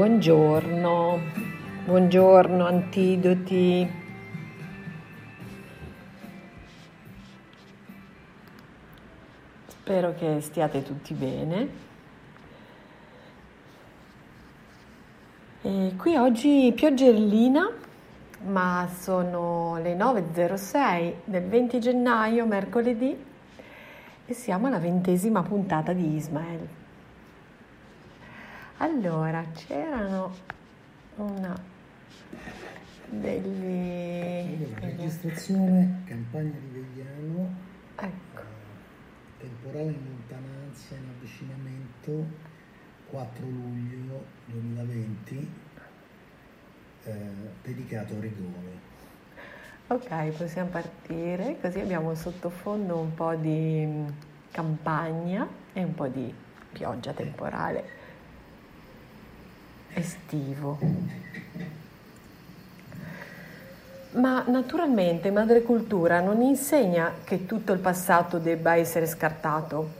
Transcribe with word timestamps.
Buongiorno, 0.00 1.20
buongiorno 1.84 2.64
antidoti. 2.64 3.86
Spero 9.66 10.14
che 10.14 10.40
stiate 10.40 10.82
tutti 10.82 11.12
bene. 11.12 11.68
E 15.60 15.92
qui 15.98 16.16
oggi 16.16 16.72
pioggerellina, 16.74 17.70
ma 18.46 18.88
sono 18.98 19.78
le 19.82 19.94
9.06 19.94 21.12
del 21.24 21.44
20 21.44 21.78
gennaio, 21.78 22.46
mercoledì, 22.46 23.22
e 24.24 24.32
siamo 24.32 24.68
alla 24.68 24.78
ventesima 24.78 25.42
puntata 25.42 25.92
di 25.92 26.14
Ismael. 26.14 26.79
Allora, 28.82 29.44
c'erano 29.52 30.34
una 31.16 31.54
degli... 33.10 34.64
Allora, 34.64 34.80
registrazione, 34.80 36.00
campagna 36.06 36.54
di 36.58 36.68
Vegliano, 36.72 37.54
Ecco, 37.96 38.40
eh, 38.40 39.38
temporale 39.38 39.90
in 39.90 39.98
lontananza 40.02 40.94
in 40.94 41.08
avvicinamento, 41.14 42.26
4 43.10 43.44
luglio 43.44 44.24
2020, 44.46 45.52
eh, 47.04 47.12
dedicato 47.62 48.14
a 48.14 48.20
Rigone. 48.20 48.80
ok, 49.88 50.28
possiamo 50.38 50.70
partire, 50.70 51.58
così 51.60 51.80
abbiamo 51.80 52.14
sottofondo 52.14 52.96
un 52.96 53.12
po' 53.12 53.34
di 53.34 53.84
mm, 53.84 54.06
campagna 54.50 55.46
e 55.74 55.84
un 55.84 55.94
po' 55.94 56.08
di 56.08 56.32
pioggia 56.72 57.12
temporale 57.12 57.99
estivo. 59.94 60.78
Ma 64.12 64.42
naturalmente 64.48 65.30
Madre 65.30 65.62
Cultura 65.62 66.20
non 66.20 66.40
insegna 66.42 67.14
che 67.22 67.46
tutto 67.46 67.72
il 67.72 67.78
passato 67.78 68.38
debba 68.38 68.74
essere 68.74 69.06
scartato. 69.06 69.98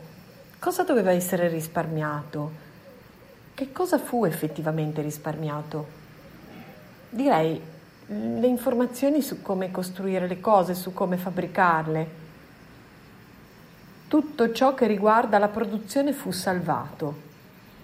Cosa 0.59 0.83
doveva 0.83 1.13
essere 1.13 1.47
risparmiato? 1.49 2.51
Che 3.55 3.73
cosa 3.73 3.99
fu 3.99 4.25
effettivamente 4.25 5.01
risparmiato? 5.01 5.87
Direi 7.09 7.61
le 8.07 8.47
informazioni 8.47 9.23
su 9.23 9.43
come 9.43 9.71
costruire 9.71 10.27
le 10.27 10.41
cose, 10.41 10.75
su 10.75 10.93
come 10.93 11.17
fabbricarle. 11.17 12.19
Tutto 14.09 14.53
ciò 14.53 14.75
che 14.75 14.89
riguarda 14.89 15.39
la 15.39 15.49
produzione 15.49 16.13
fu 16.13 16.33
salvato. 16.33 17.29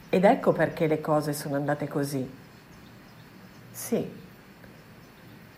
Ed 0.08 0.24
ecco 0.24 0.52
perché 0.52 0.86
le 0.86 1.00
cose 1.00 1.32
sono 1.32 1.56
andate 1.56 1.88
così. 1.88 2.28
Sì, 3.72 4.08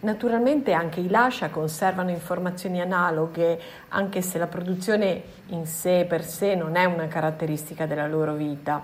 naturalmente 0.01 0.73
anche 0.73 1.01
i 1.01 1.09
lascia 1.09 1.51
conservano 1.51 2.11
informazioni 2.11 2.81
analoghe, 2.81 3.61
anche 3.89 4.23
se 4.23 4.39
la 4.39 4.47
produzione 4.47 5.23
in 5.49 5.67
sé 5.67 6.07
per 6.09 6.25
sé 6.25 6.55
non 6.55 6.77
è 6.77 6.85
una 6.85 7.09
caratteristica 7.09 7.87
della 7.87 8.07
loro 8.07 8.35
vita. 8.35 8.83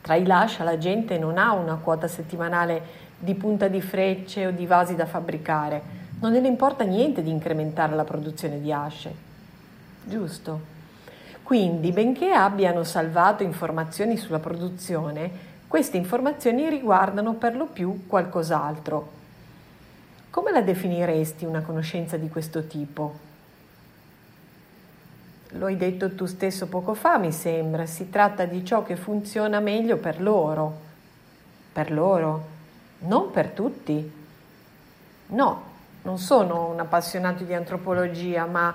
Tra 0.00 0.14
i 0.14 0.24
lascia 0.24 0.64
la 0.64 0.78
gente 0.78 1.18
non 1.18 1.38
ha 1.38 1.52
una 1.52 1.76
quota 1.76 2.08
settimanale 2.08 3.04
di 3.18 3.34
punta 3.34 3.68
di 3.68 3.80
frecce 3.80 4.46
o 4.46 4.50
di 4.50 4.66
vasi 4.66 4.94
da 4.94 5.06
fabbricare, 5.06 5.82
non 6.20 6.32
gliene 6.32 6.48
importa 6.48 6.84
niente 6.84 7.22
di 7.22 7.30
incrementare 7.30 7.94
la 7.94 8.04
produzione 8.04 8.60
di 8.60 8.72
asce. 8.72 9.14
Giusto? 10.04 10.74
Quindi, 11.46 11.92
benché 11.92 12.32
abbiano 12.32 12.82
salvato 12.82 13.44
informazioni 13.44 14.16
sulla 14.16 14.40
produzione, 14.40 15.30
queste 15.68 15.96
informazioni 15.96 16.68
riguardano 16.68 17.34
per 17.34 17.54
lo 17.54 17.66
più 17.66 18.08
qualcos'altro. 18.08 19.10
Come 20.28 20.50
la 20.50 20.60
definiresti 20.60 21.44
una 21.44 21.60
conoscenza 21.60 22.16
di 22.16 22.28
questo 22.28 22.66
tipo? 22.66 23.18
Lo 25.50 25.66
hai 25.66 25.76
detto 25.76 26.16
tu 26.16 26.26
stesso 26.26 26.66
poco 26.66 26.94
fa, 26.94 27.16
mi 27.16 27.30
sembra, 27.30 27.86
si 27.86 28.10
tratta 28.10 28.44
di 28.44 28.64
ciò 28.64 28.82
che 28.82 28.96
funziona 28.96 29.60
meglio 29.60 29.98
per 29.98 30.20
loro. 30.20 30.80
Per 31.72 31.92
loro, 31.92 32.44
non 33.02 33.30
per 33.30 33.50
tutti. 33.50 34.12
No, 35.28 35.62
non 36.02 36.18
sono 36.18 36.70
un 36.70 36.80
appassionato 36.80 37.44
di 37.44 37.54
antropologia, 37.54 38.46
ma 38.46 38.74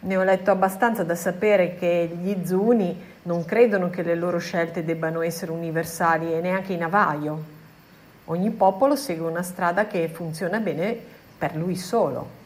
ne 0.00 0.16
ho 0.16 0.22
letto 0.22 0.50
abbastanza 0.50 1.04
da 1.04 1.14
sapere 1.14 1.74
che 1.76 2.10
gli 2.20 2.46
zuni 2.46 3.08
non 3.22 3.44
credono 3.44 3.90
che 3.90 4.02
le 4.02 4.14
loro 4.14 4.38
scelte 4.38 4.84
debbano 4.84 5.20
essere 5.20 5.50
universali 5.50 6.32
e 6.32 6.40
neanche 6.40 6.72
i 6.72 6.78
navaio. 6.78 7.58
Ogni 8.26 8.50
popolo 8.50 8.96
segue 8.96 9.28
una 9.28 9.42
strada 9.42 9.86
che 9.86 10.08
funziona 10.08 10.58
bene 10.58 10.96
per 11.36 11.54
lui 11.54 11.76
solo. 11.76 12.38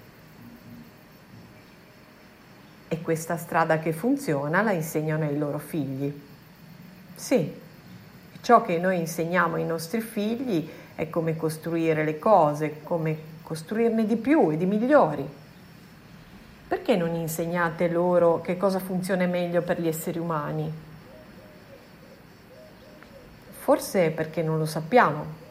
E 2.88 3.00
questa 3.02 3.36
strada 3.36 3.78
che 3.78 3.92
funziona 3.92 4.62
la 4.62 4.72
insegnano 4.72 5.24
ai 5.24 5.38
loro 5.38 5.58
figli. 5.58 6.12
Sì, 7.14 7.60
ciò 8.40 8.62
che 8.62 8.78
noi 8.78 8.98
insegniamo 8.98 9.56
ai 9.56 9.64
nostri 9.64 10.00
figli 10.00 10.68
è 10.96 11.08
come 11.08 11.36
costruire 11.36 12.04
le 12.04 12.18
cose, 12.18 12.82
come 12.82 13.32
costruirne 13.42 14.06
di 14.06 14.16
più 14.16 14.50
e 14.50 14.56
di 14.56 14.66
migliori. 14.66 15.42
Perché 16.66 16.96
non 16.96 17.14
insegnate 17.14 17.88
loro 17.88 18.40
che 18.40 18.56
cosa 18.56 18.78
funziona 18.78 19.26
meglio 19.26 19.62
per 19.62 19.80
gli 19.80 19.86
esseri 19.86 20.18
umani? 20.18 20.72
Forse 23.60 24.10
perché 24.10 24.42
non 24.42 24.58
lo 24.58 24.66
sappiamo. 24.66 25.42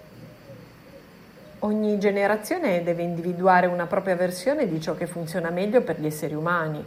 Ogni 1.59 1.97
generazione 1.97 2.83
deve 2.83 3.03
individuare 3.03 3.67
una 3.67 3.85
propria 3.85 4.15
versione 4.15 4.67
di 4.67 4.81
ciò 4.81 4.95
che 4.95 5.07
funziona 5.07 5.49
meglio 5.49 5.81
per 5.81 5.99
gli 5.99 6.05
esseri 6.05 6.33
umani. 6.33 6.83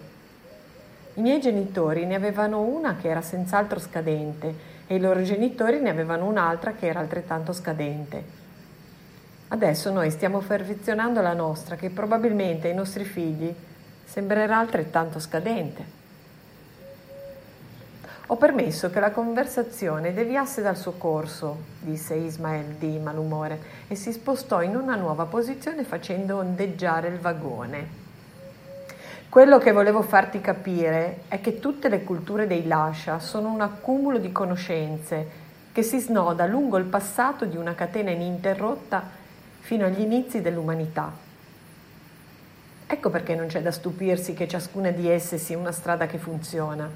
I 1.14 1.20
miei 1.22 1.40
genitori 1.40 2.05
ne 2.05 2.14
avevano 2.14 2.61
una 2.61 2.96
che 2.96 3.08
era 3.08 3.22
senz'altro 3.22 3.79
scadente 3.79 4.55
e 4.87 4.96
i 4.96 5.00
loro 5.00 5.22
genitori 5.22 5.81
ne 5.81 5.88
avevano 5.88 6.26
un'altra 6.26 6.72
che 6.72 6.87
era 6.88 7.00
altrettanto 7.00 7.52
scadente. 7.52 8.22
Adesso 9.49 9.90
noi 9.93 10.11
stiamo 10.11 10.40
perfezionando 10.40 11.22
la 11.22 11.32
nostra, 11.32 11.76
che 11.76 11.88
probabilmente 11.88 12.69
ai 12.69 12.75
nostri 12.75 13.05
figli 13.05 13.55
sembrerà 14.06 14.58
altrettanto 14.58 15.19
scadente. 15.19 15.94
Ho 18.29 18.37
permesso 18.37 18.91
che 18.91 18.99
la 18.99 19.12
conversazione 19.12 20.12
deviasse 20.12 20.61
dal 20.61 20.76
suo 20.76 20.93
corso, 20.93 21.58
disse 21.81 22.14
Ismael 22.14 22.75
di 22.75 22.99
malumore, 22.99 23.61
e 23.87 23.94
si 23.94 24.12
spostò 24.12 24.62
in 24.62 24.75
una 24.75 24.97
nuova 24.97 25.26
posizione 25.26 25.85
facendo 25.85 26.38
ondeggiare 26.38 27.08
il 27.08 27.19
vagone. 27.19 28.05
Quello 29.29 29.58
che 29.58 29.70
volevo 29.70 30.03
farti 30.03 30.41
capire 30.41 31.20
è 31.29 31.41
che 31.41 31.61
tutte 31.61 31.88
le 31.88 32.03
culture 32.03 32.47
dei 32.47 32.67
Lascia 32.67 33.20
sono 33.20 33.53
un 33.53 33.61
accumulo 33.61 34.19
di 34.19 34.32
conoscenze 34.32 35.44
che 35.70 35.82
si 35.82 36.00
snoda 36.00 36.47
lungo 36.47 36.79
il 36.79 36.87
passato 36.87 37.44
di 37.44 37.56
una 37.56 37.75
catena 37.75 38.11
ininterrotta 38.11 39.03
fino 39.61 39.85
agli 39.85 40.00
inizi 40.00 40.41
dell'umanità. 40.41 41.25
Ecco 42.88 43.11
perché 43.11 43.35
non 43.35 43.49
c'è 43.49 43.62
da 43.62 43.73
stupirsi 43.73 44.33
che 44.33 44.47
ciascuna 44.47 44.91
di 44.91 45.09
esse 45.09 45.38
sia 45.38 45.59
una 45.59 45.73
strada 45.73 46.06
che 46.06 46.19
funziona. 46.19 46.88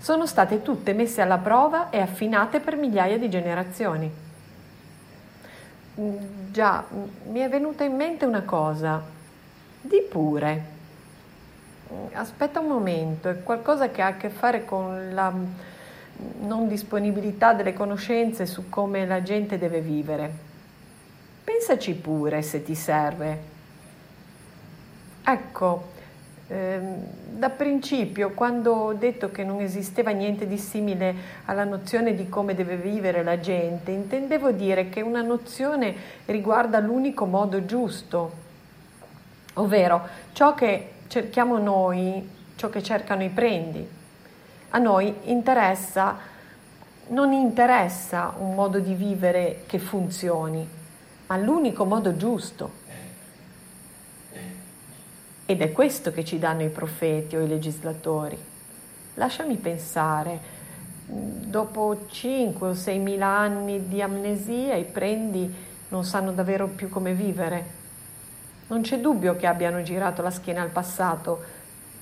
Sono 0.00 0.26
state 0.26 0.62
tutte 0.62 0.94
messe 0.94 1.20
alla 1.20 1.38
prova 1.38 1.90
e 1.90 2.00
affinate 2.00 2.60
per 2.60 2.76
migliaia 2.76 3.18
di 3.18 3.28
generazioni. 3.28 4.10
Mm, 6.00 6.16
già, 6.50 6.84
mm, 6.92 7.32
mi 7.32 7.40
è 7.40 7.48
venuta 7.48 7.84
in 7.84 7.94
mente 7.96 8.24
una 8.24 8.42
cosa. 8.42 9.02
Di 9.80 10.00
pure. 10.08 10.64
Mm, 11.92 12.06
aspetta 12.14 12.60
un 12.60 12.66
momento, 12.68 13.28
è 13.28 13.42
qualcosa 13.42 13.90
che 13.90 14.00
ha 14.00 14.08
a 14.08 14.16
che 14.16 14.30
fare 14.30 14.64
con 14.64 15.12
la 15.12 15.32
non 16.40 16.68
disponibilità 16.68 17.52
delle 17.52 17.72
conoscenze 17.72 18.46
su 18.46 18.68
come 18.68 19.04
la 19.06 19.22
gente 19.22 19.58
deve 19.58 19.80
vivere. 19.80 20.32
Pensaci 21.44 21.94
pure 21.94 22.40
se 22.42 22.62
ti 22.62 22.74
serve. 22.74 23.52
Ecco, 25.26 25.92
ehm, 26.48 27.02
da 27.38 27.48
principio, 27.48 28.32
quando 28.32 28.72
ho 28.72 28.92
detto 28.92 29.30
che 29.30 29.42
non 29.42 29.60
esisteva 29.60 30.10
niente 30.10 30.46
di 30.46 30.58
simile 30.58 31.14
alla 31.46 31.64
nozione 31.64 32.14
di 32.14 32.28
come 32.28 32.54
deve 32.54 32.76
vivere 32.76 33.22
la 33.22 33.40
gente, 33.40 33.90
intendevo 33.90 34.50
dire 34.50 34.90
che 34.90 35.00
una 35.00 35.22
nozione 35.22 35.94
riguarda 36.26 36.78
l'unico 36.78 37.24
modo 37.24 37.64
giusto, 37.64 38.32
ovvero 39.54 40.06
ciò 40.32 40.52
che 40.52 40.90
cerchiamo 41.06 41.56
noi, 41.56 42.28
ciò 42.56 42.68
che 42.68 42.82
cercano 42.82 43.22
i 43.24 43.30
prendi. 43.30 43.88
A 44.70 44.78
noi 44.78 45.14
interessa, 45.24 46.18
non 47.08 47.32
interessa 47.32 48.34
un 48.38 48.54
modo 48.54 48.78
di 48.78 48.92
vivere 48.92 49.62
che 49.64 49.78
funzioni, 49.78 50.68
ma 51.28 51.36
l'unico 51.38 51.86
modo 51.86 52.14
giusto. 52.14 52.82
Ed 55.46 55.60
è 55.60 55.72
questo 55.72 56.10
che 56.10 56.24
ci 56.24 56.38
danno 56.38 56.62
i 56.62 56.70
profeti 56.70 57.36
o 57.36 57.40
i 57.40 57.48
legislatori. 57.48 58.38
Lasciami 59.14 59.56
pensare, 59.56 60.40
dopo 61.06 62.06
5 62.10 62.68
o 62.68 62.74
6 62.74 62.98
mila 62.98 63.26
anni 63.26 63.88
di 63.88 64.00
amnesia 64.00 64.74
i 64.74 64.84
prendi 64.84 65.52
non 65.88 66.04
sanno 66.04 66.32
davvero 66.32 66.68
più 66.68 66.88
come 66.88 67.12
vivere. 67.12 67.82
Non 68.68 68.80
c'è 68.80 68.98
dubbio 68.98 69.36
che 69.36 69.46
abbiano 69.46 69.82
girato 69.82 70.22
la 70.22 70.30
schiena 70.30 70.62
al 70.62 70.70
passato, 70.70 71.42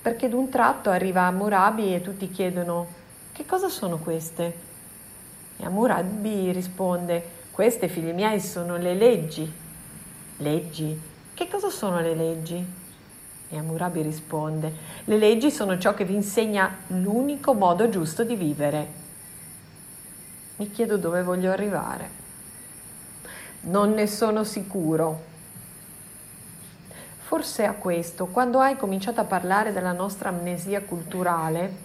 perché 0.01 0.29
d'un 0.29 0.49
tratto 0.49 0.89
arriva 0.89 1.29
Murabi 1.31 1.93
e 1.93 2.01
tutti 2.01 2.29
chiedono 2.29 3.01
che 3.33 3.45
cosa 3.45 3.67
sono 3.67 3.97
queste? 3.97 4.53
E 5.57 5.67
Murabi 5.67 6.51
risponde, 6.51 7.41
queste 7.51 7.87
figli 7.87 8.11
miei 8.13 8.39
sono 8.39 8.77
le 8.77 8.93
leggi. 8.93 9.51
Leggi? 10.37 11.01
Che 11.33 11.47
cosa 11.47 11.69
sono 11.69 11.99
le 11.99 12.15
leggi? 12.15 12.81
E 13.53 13.57
Amurabi 13.59 14.01
risponde, 14.01 14.73
le 15.03 15.17
leggi 15.19 15.51
sono 15.51 15.77
ciò 15.77 15.93
che 15.93 16.05
vi 16.05 16.15
insegna 16.15 16.75
l'unico 16.87 17.53
modo 17.53 17.87
giusto 17.87 18.23
di 18.23 18.35
vivere. 18.35 18.87
Mi 20.55 20.71
chiedo 20.71 20.97
dove 20.97 21.21
voglio 21.21 21.51
arrivare. 21.51 22.09
Non 23.61 23.91
ne 23.91 24.07
sono 24.07 24.43
sicuro. 24.43 25.21
Forse 27.19 27.65
a 27.65 27.73
questo, 27.73 28.25
quando 28.25 28.59
hai 28.59 28.75
cominciato 28.75 29.21
a 29.21 29.25
parlare 29.25 29.71
della 29.71 29.91
nostra 29.91 30.29
amnesia 30.29 30.81
culturale, 30.81 31.75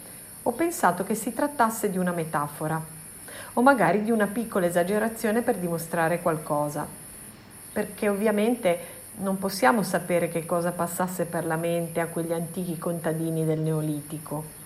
ho 0.44 0.52
pensato 0.52 1.04
che 1.04 1.14
si 1.14 1.34
trattasse 1.34 1.90
di 1.90 1.98
una 1.98 2.12
metafora, 2.12 2.82
o 3.52 3.60
magari 3.60 4.02
di 4.02 4.10
una 4.10 4.26
piccola 4.26 4.64
esagerazione 4.64 5.42
per 5.42 5.56
dimostrare 5.56 6.22
qualcosa. 6.22 6.86
Perché 7.70 8.08
ovviamente 8.08 8.96
non 9.18 9.38
possiamo 9.38 9.82
sapere 9.82 10.28
che 10.28 10.46
cosa 10.46 10.70
passasse 10.70 11.24
per 11.24 11.44
la 11.44 11.56
mente 11.56 12.00
a 12.00 12.06
quegli 12.06 12.32
antichi 12.32 12.78
contadini 12.78 13.44
del 13.44 13.60
Neolitico. 13.60 14.56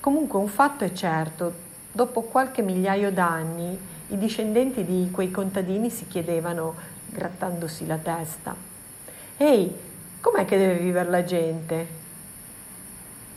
Comunque 0.00 0.38
un 0.38 0.48
fatto 0.48 0.84
è 0.84 0.92
certo, 0.92 1.52
dopo 1.90 2.22
qualche 2.22 2.62
migliaio 2.62 3.10
d'anni 3.10 3.78
i 4.08 4.18
discendenti 4.18 4.84
di 4.84 5.10
quei 5.10 5.30
contadini 5.30 5.90
si 5.90 6.06
chiedevano, 6.06 6.74
grattandosi 7.10 7.86
la 7.86 7.96
testa, 7.96 8.54
Ehi, 9.36 9.72
com'è 10.20 10.44
che 10.44 10.56
deve 10.56 10.78
vivere 10.78 11.08
la 11.10 11.24
gente? 11.24 11.86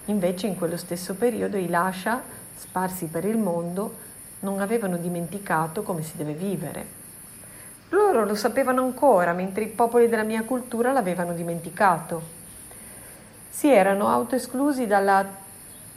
Invece 0.05 0.47
in 0.47 0.55
quello 0.55 0.77
stesso 0.77 1.13
periodo 1.13 1.57
i 1.57 1.67
Lascia, 1.67 2.21
sparsi 2.55 3.05
per 3.05 3.25
il 3.25 3.37
mondo, 3.37 3.95
non 4.39 4.61
avevano 4.61 4.97
dimenticato 4.97 5.83
come 5.83 6.03
si 6.03 6.17
deve 6.17 6.33
vivere. 6.33 7.00
Loro 7.93 8.23
lo 8.23 8.35
sapevano 8.35 8.83
ancora, 8.83 9.33
mentre 9.33 9.65
i 9.65 9.67
popoli 9.67 10.07
della 10.07 10.23
mia 10.23 10.43
cultura 10.43 10.93
l'avevano 10.93 11.33
dimenticato. 11.33 12.21
Si 13.49 13.69
erano 13.69 14.07
autoesclusi 14.07 14.87
dalla 14.87 15.25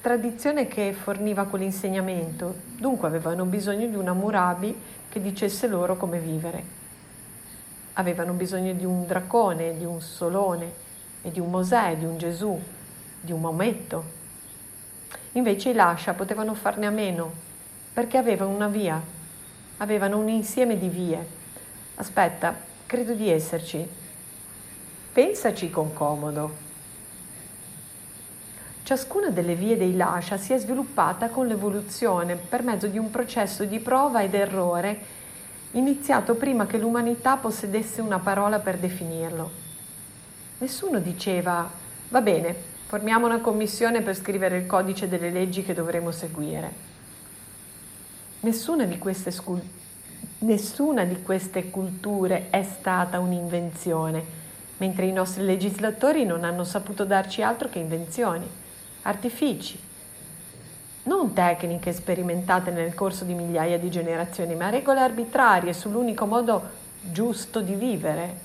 tradizione 0.00 0.66
che 0.66 0.92
forniva 0.92 1.44
quell'insegnamento, 1.44 2.56
dunque 2.78 3.06
avevano 3.06 3.44
bisogno 3.44 3.86
di 3.86 3.94
una 3.94 4.12
Murabi 4.12 4.76
che 5.08 5.22
dicesse 5.22 5.68
loro 5.68 5.96
come 5.96 6.18
vivere. 6.18 6.64
Avevano 7.92 8.32
bisogno 8.32 8.72
di 8.72 8.84
un 8.84 9.06
dracone, 9.06 9.76
di 9.76 9.84
un 9.84 10.00
solone, 10.00 10.72
e 11.22 11.30
di 11.30 11.38
un 11.38 11.48
Mosè, 11.48 11.96
di 11.96 12.04
un 12.04 12.18
Gesù, 12.18 12.60
di 13.20 13.30
un 13.30 13.40
Maometto. 13.40 14.04
Invece 15.32 15.70
i 15.70 15.74
Lascia 15.74 16.12
potevano 16.14 16.54
farne 16.54 16.86
a 16.86 16.90
meno, 16.90 17.32
perché 17.92 18.18
avevano 18.18 18.50
una 18.50 18.68
via, 18.68 19.00
avevano 19.76 20.18
un 20.18 20.28
insieme 20.28 20.76
di 20.76 20.88
vie 20.88 21.42
Aspetta, 21.96 22.56
credo 22.86 23.14
di 23.14 23.30
esserci. 23.30 23.86
Pensaci 25.12 25.70
con 25.70 25.92
comodo. 25.92 26.62
Ciascuna 28.82 29.30
delle 29.30 29.54
vie 29.54 29.76
dei 29.76 29.96
lascia 29.96 30.36
si 30.36 30.52
è 30.52 30.58
sviluppata 30.58 31.28
con 31.28 31.46
l'evoluzione 31.46 32.34
per 32.34 32.62
mezzo 32.62 32.88
di 32.88 32.98
un 32.98 33.10
processo 33.10 33.64
di 33.64 33.78
prova 33.78 34.22
ed 34.22 34.34
errore 34.34 35.22
iniziato 35.70 36.34
prima 36.34 36.66
che 36.66 36.78
l'umanità 36.78 37.36
possedesse 37.36 38.00
una 38.00 38.18
parola 38.18 38.58
per 38.58 38.76
definirlo. 38.76 39.50
Nessuno 40.58 40.98
diceva, 40.98 41.70
va 42.08 42.20
bene, 42.20 42.54
formiamo 42.86 43.26
una 43.26 43.40
commissione 43.40 44.02
per 44.02 44.16
scrivere 44.16 44.58
il 44.58 44.66
codice 44.66 45.08
delle 45.08 45.30
leggi 45.30 45.62
che 45.62 45.74
dovremo 45.74 46.10
seguire. 46.10 46.92
Nessuna 48.40 48.84
di 48.84 48.98
queste 48.98 49.30
sculture 49.30 49.83
Nessuna 50.44 51.04
di 51.04 51.22
queste 51.22 51.70
culture 51.70 52.50
è 52.50 52.62
stata 52.64 53.18
un'invenzione, 53.18 54.22
mentre 54.76 55.06
i 55.06 55.12
nostri 55.12 55.42
legislatori 55.42 56.26
non 56.26 56.44
hanno 56.44 56.64
saputo 56.64 57.06
darci 57.06 57.40
altro 57.40 57.70
che 57.70 57.78
invenzioni, 57.78 58.46
artifici, 59.02 59.80
non 61.04 61.32
tecniche 61.32 61.94
sperimentate 61.94 62.70
nel 62.70 62.92
corso 62.92 63.24
di 63.24 63.32
migliaia 63.32 63.78
di 63.78 63.90
generazioni, 63.90 64.54
ma 64.54 64.68
regole 64.68 65.00
arbitrarie 65.00 65.72
sull'unico 65.72 66.26
modo 66.26 66.62
giusto 67.00 67.62
di 67.62 67.74
vivere. 67.74 68.38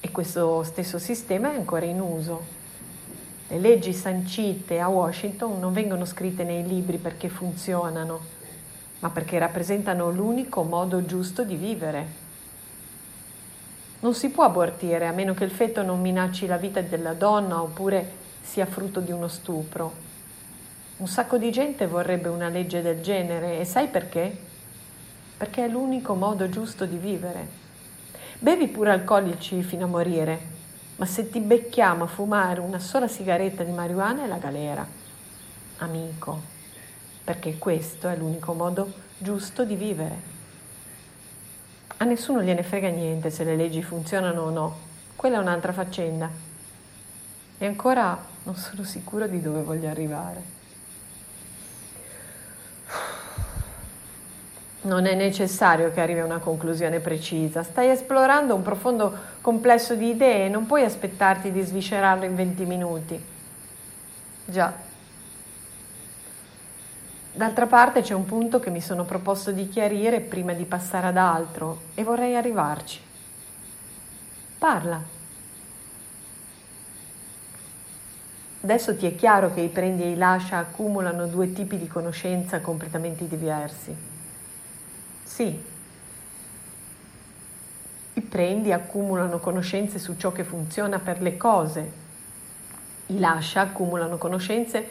E 0.00 0.10
questo 0.10 0.64
stesso 0.64 0.98
sistema 0.98 1.52
è 1.52 1.54
ancora 1.54 1.84
in 1.84 2.00
uso. 2.00 2.44
Le 3.46 3.58
leggi 3.60 3.92
sancite 3.92 4.80
a 4.80 4.88
Washington 4.88 5.60
non 5.60 5.72
vengono 5.72 6.04
scritte 6.06 6.42
nei 6.42 6.66
libri 6.66 6.96
perché 6.96 7.28
funzionano, 7.28 8.33
ma 9.04 9.10
perché 9.10 9.38
rappresentano 9.38 10.10
l'unico 10.10 10.62
modo 10.62 11.04
giusto 11.04 11.44
di 11.44 11.56
vivere. 11.56 12.06
Non 14.00 14.14
si 14.14 14.30
può 14.30 14.44
abortire 14.44 15.06
a 15.06 15.12
meno 15.12 15.34
che 15.34 15.44
il 15.44 15.50
feto 15.50 15.82
non 15.82 16.00
minacci 16.00 16.46
la 16.46 16.56
vita 16.56 16.80
della 16.80 17.12
donna 17.12 17.60
oppure 17.60 18.22
sia 18.40 18.64
frutto 18.64 19.00
di 19.00 19.12
uno 19.12 19.28
stupro. 19.28 19.92
Un 20.96 21.06
sacco 21.06 21.36
di 21.36 21.52
gente 21.52 21.86
vorrebbe 21.86 22.28
una 22.28 22.48
legge 22.48 22.80
del 22.80 23.02
genere 23.02 23.60
e 23.60 23.66
sai 23.66 23.88
perché? 23.88 24.34
Perché 25.36 25.66
è 25.66 25.68
l'unico 25.68 26.14
modo 26.14 26.48
giusto 26.48 26.86
di 26.86 26.96
vivere. 26.96 27.46
Bevi 28.38 28.68
pure 28.68 28.90
alcolici 28.90 29.62
fino 29.62 29.84
a 29.84 29.88
morire, 29.88 30.38
ma 30.96 31.04
se 31.04 31.28
ti 31.28 31.40
becchiamo 31.40 32.04
a 32.04 32.06
fumare 32.06 32.60
una 32.60 32.78
sola 32.78 33.06
sigaretta 33.06 33.64
di 33.64 33.72
marijuana 33.72 34.24
è 34.24 34.26
la 34.26 34.38
galera. 34.38 34.86
Amico 35.78 36.52
perché 37.24 37.56
questo 37.56 38.08
è 38.08 38.16
l'unico 38.16 38.52
modo 38.52 38.92
giusto 39.16 39.64
di 39.64 39.74
vivere. 39.74 40.32
A 41.96 42.04
nessuno 42.04 42.42
gliene 42.42 42.62
frega 42.62 42.88
niente 42.88 43.30
se 43.30 43.44
le 43.44 43.56
leggi 43.56 43.82
funzionano 43.82 44.42
o 44.42 44.50
no, 44.50 44.78
quella 45.16 45.38
è 45.38 45.40
un'altra 45.40 45.72
faccenda. 45.72 46.28
E 47.56 47.66
ancora 47.66 48.22
non 48.42 48.56
sono 48.56 48.82
sicuro 48.84 49.26
di 49.26 49.40
dove 49.40 49.62
voglio 49.62 49.88
arrivare. 49.88 50.52
Non 54.82 55.06
è 55.06 55.14
necessario 55.14 55.90
che 55.92 56.02
arrivi 56.02 56.20
a 56.20 56.26
una 56.26 56.40
conclusione 56.40 57.00
precisa, 57.00 57.62
stai 57.62 57.88
esplorando 57.88 58.54
un 58.54 58.60
profondo 58.60 59.16
complesso 59.40 59.94
di 59.94 60.10
idee 60.10 60.44
e 60.44 60.48
non 60.50 60.66
puoi 60.66 60.84
aspettarti 60.84 61.50
di 61.50 61.62
sviscerarlo 61.62 62.26
in 62.26 62.34
20 62.34 62.64
minuti. 62.66 63.24
Già, 64.44 64.74
D'altra 67.36 67.66
parte 67.66 68.00
c'è 68.00 68.14
un 68.14 68.26
punto 68.26 68.60
che 68.60 68.70
mi 68.70 68.80
sono 68.80 69.04
proposto 69.04 69.50
di 69.50 69.68
chiarire 69.68 70.20
prima 70.20 70.52
di 70.52 70.64
passare 70.66 71.08
ad 71.08 71.16
altro 71.16 71.80
e 71.94 72.04
vorrei 72.04 72.36
arrivarci. 72.36 73.00
Parla. 74.56 75.02
Adesso 78.60 78.96
ti 78.96 79.06
è 79.06 79.16
chiaro 79.16 79.52
che 79.52 79.62
i 79.62 79.68
prendi 79.68 80.04
e 80.04 80.10
i 80.12 80.16
lascia 80.16 80.58
accumulano 80.58 81.26
due 81.26 81.52
tipi 81.52 81.76
di 81.76 81.88
conoscenza 81.88 82.60
completamente 82.60 83.26
diversi. 83.26 83.92
Sì. 85.24 85.60
I 88.14 88.20
prendi 88.20 88.72
accumulano 88.72 89.40
conoscenze 89.40 89.98
su 89.98 90.16
ciò 90.16 90.30
che 90.30 90.44
funziona 90.44 91.00
per 91.00 91.20
le 91.20 91.36
cose. 91.36 91.92
I 93.06 93.18
lascia 93.18 93.62
accumulano 93.62 94.18
conoscenze 94.18 94.86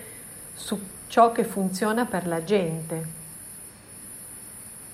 su 0.54 0.78
ciò 1.08 1.32
che 1.32 1.44
funziona 1.44 2.06
per 2.06 2.28
la 2.28 2.44
gente, 2.44 3.06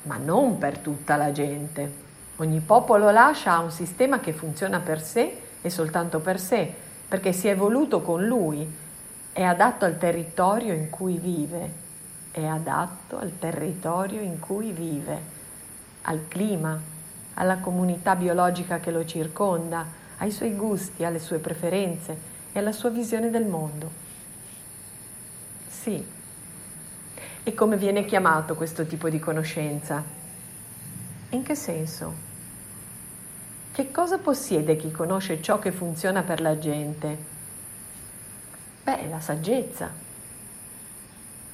ma 0.03 0.17
non 0.17 0.57
per 0.57 0.77
tutta 0.79 1.15
la 1.15 1.31
gente. 1.31 2.07
Ogni 2.37 2.59
popolo 2.59 3.11
lascia 3.11 3.59
un 3.59 3.71
sistema 3.71 4.19
che 4.19 4.31
funziona 4.31 4.79
per 4.79 5.01
sé 5.01 5.41
e 5.61 5.69
soltanto 5.69 6.19
per 6.19 6.39
sé, 6.39 6.73
perché 7.07 7.33
si 7.33 7.47
è 7.47 7.51
evoluto 7.51 8.01
con 8.01 8.25
lui, 8.25 8.67
è 9.31 9.43
adatto 9.43 9.85
al 9.85 9.97
territorio 9.97 10.73
in 10.73 10.89
cui 10.89 11.17
vive, 11.17 11.71
è 12.31 12.45
adatto 12.45 13.17
al 13.17 13.33
territorio 13.37 14.21
in 14.21 14.39
cui 14.39 14.71
vive, 14.71 15.21
al 16.03 16.27
clima, 16.27 16.79
alla 17.35 17.57
comunità 17.57 18.15
biologica 18.15 18.79
che 18.79 18.91
lo 18.91 19.05
circonda, 19.05 19.85
ai 20.17 20.31
suoi 20.31 20.53
gusti, 20.55 21.03
alle 21.03 21.19
sue 21.19 21.39
preferenze 21.39 22.17
e 22.51 22.59
alla 22.59 22.71
sua 22.71 22.89
visione 22.89 23.29
del 23.29 23.45
mondo. 23.45 24.07
Sì. 25.81 26.05
E 27.41 27.53
come 27.53 27.77
viene 27.77 28.03
chiamato 28.03 28.55
questo 28.55 28.85
tipo 28.85 29.07
di 29.07 29.17
conoscenza? 29.17 30.03
In 31.29 31.41
che 31.41 31.55
senso? 31.55 32.13
Che 33.71 33.91
cosa 33.91 34.17
possiede 34.17 34.75
chi 34.75 34.91
conosce 34.91 35.41
ciò 35.41 35.57
che 35.57 35.71
funziona 35.71 36.21
per 36.21 36.41
la 36.41 36.59
gente? 36.59 37.17
Beh, 38.83 39.07
la 39.07 39.21
saggezza. 39.21 39.89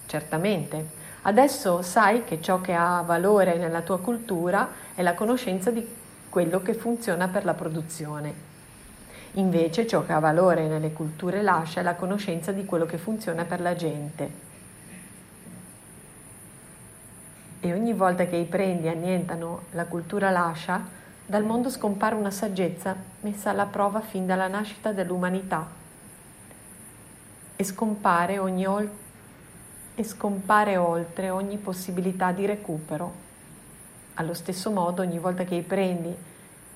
Certamente. 0.07 1.03
Adesso 1.21 1.83
sai 1.83 2.23
che 2.23 2.41
ciò 2.41 2.61
che 2.61 2.73
ha 2.73 3.01
valore 3.01 3.57
nella 3.57 3.81
tua 3.81 3.99
cultura 3.99 4.69
è 4.95 5.03
la 5.03 5.13
conoscenza 5.13 5.69
di 5.69 5.87
quello 6.29 6.63
che 6.63 6.73
funziona 6.73 7.27
per 7.27 7.45
la 7.45 7.53
produzione. 7.53 8.54
Invece 9.37 9.85
ciò 9.85 10.05
che 10.05 10.13
ha 10.13 10.19
valore 10.19 10.67
nelle 10.67 10.93
culture 10.93 11.41
lascia 11.41 11.81
è 11.81 11.83
la 11.83 11.95
conoscenza 11.95 12.53
di 12.53 12.63
quello 12.63 12.85
che 12.85 12.97
funziona 12.97 13.43
per 13.43 13.59
la 13.59 13.75
gente. 13.75 14.43
E 17.59 17.73
ogni 17.73 17.93
volta 17.93 18.27
che 18.27 18.37
i 18.37 18.45
prendi 18.45 18.87
annientano 18.87 19.63
la 19.71 19.85
cultura 19.85 20.29
lascia, 20.29 20.81
dal 21.25 21.43
mondo 21.43 21.69
scompare 21.69 22.15
una 22.15 22.31
saggezza 22.31 22.95
messa 23.21 23.49
alla 23.49 23.65
prova 23.65 23.99
fin 23.99 24.25
dalla 24.25 24.47
nascita 24.47 24.93
dell'umanità 24.93 25.67
e 27.57 27.63
scompare, 27.63 28.37
ogni, 28.37 28.65
e 29.95 30.03
scompare 30.03 30.77
oltre 30.77 31.29
ogni 31.29 31.57
possibilità 31.57 32.31
di 32.31 32.45
recupero. 32.45 33.23
Allo 34.13 34.33
stesso 34.33 34.71
modo, 34.71 35.01
ogni 35.01 35.19
volta 35.19 35.43
che 35.43 35.55
i 35.55 35.61
prendi 35.61 36.15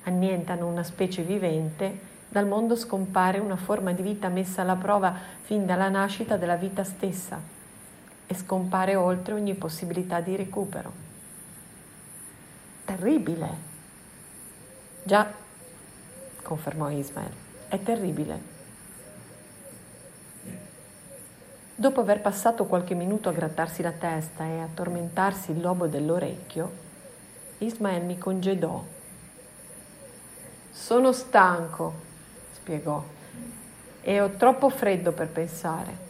annientano 0.02 0.66
una 0.66 0.82
specie 0.82 1.22
vivente, 1.22 2.09
dal 2.30 2.46
mondo 2.46 2.76
scompare 2.76 3.40
una 3.40 3.56
forma 3.56 3.92
di 3.92 4.02
vita 4.02 4.28
messa 4.28 4.62
alla 4.62 4.76
prova 4.76 5.12
fin 5.42 5.66
dalla 5.66 5.88
nascita 5.88 6.36
della 6.36 6.54
vita 6.54 6.84
stessa 6.84 7.40
e 8.24 8.34
scompare 8.34 8.94
oltre 8.94 9.34
ogni 9.34 9.54
possibilità 9.54 10.20
di 10.20 10.36
recupero. 10.36 10.92
Terribile! 12.84 13.68
Già, 15.02 15.28
confermò 16.42 16.88
Ismael, 16.90 17.32
è 17.66 17.82
terribile. 17.82 18.58
Dopo 21.74 22.00
aver 22.00 22.20
passato 22.20 22.66
qualche 22.66 22.94
minuto 22.94 23.28
a 23.28 23.32
grattarsi 23.32 23.82
la 23.82 23.90
testa 23.90 24.44
e 24.44 24.60
a 24.60 24.68
tormentarsi 24.72 25.50
il 25.50 25.60
lobo 25.60 25.88
dell'orecchio, 25.88 26.70
Ismael 27.58 28.04
mi 28.04 28.18
congedò. 28.18 28.84
Sono 30.70 31.10
stanco, 31.12 32.08
spiegò, 32.70 33.02
e 34.02 34.20
ho 34.20 34.28
troppo 34.30 34.68
freddo 34.68 35.10
per 35.10 35.28
pensare. 35.28 36.09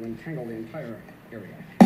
To 0.00 0.06
entangle 0.06 0.46
the 0.46 0.54
entire 0.54 0.96
area. 1.32 1.79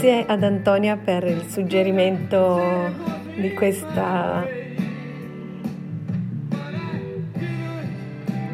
Grazie 0.00 0.24
ad 0.26 0.42
Antonia 0.42 0.96
per 0.96 1.24
il 1.24 1.44
suggerimento 1.46 2.58
di 3.34 3.52
questa 3.52 4.48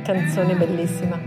canzone 0.03 0.57
bellissima. 0.57 1.26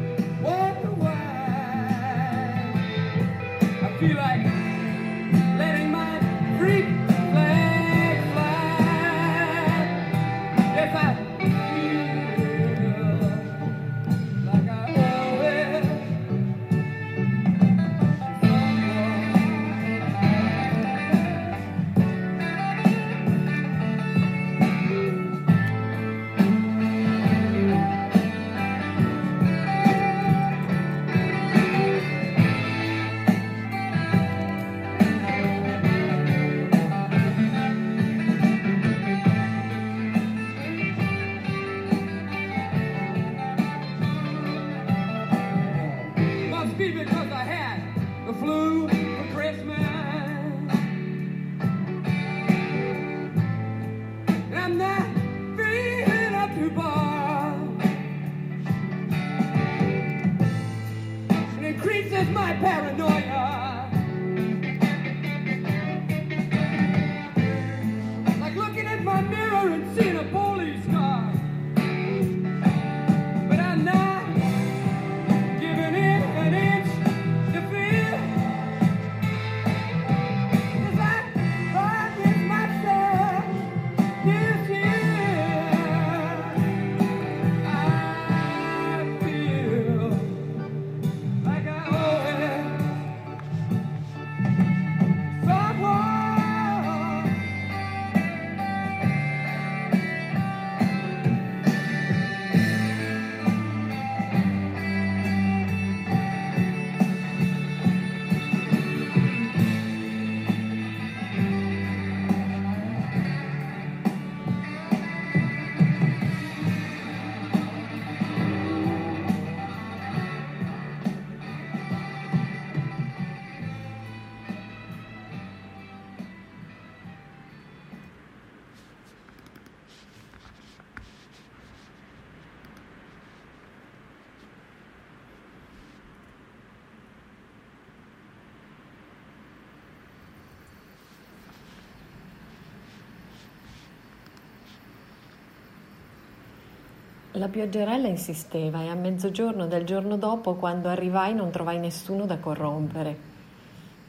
La 147.34 147.48
pioggerella 147.48 148.08
insisteva 148.08 148.82
e 148.82 148.88
a 148.88 148.96
mezzogiorno 148.96 149.68
del 149.68 149.86
giorno 149.86 150.18
dopo, 150.18 150.56
quando 150.56 150.90
arrivai, 150.90 151.36
non 151.36 151.52
trovai 151.52 151.78
nessuno 151.78 152.26
da 152.26 152.40
corrompere. 152.40 153.28